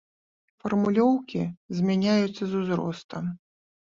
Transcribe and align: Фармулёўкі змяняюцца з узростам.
Фармулёўкі 0.61 1.41
змяняюцца 1.81 2.43
з 2.53 2.61
узростам. 2.61 3.23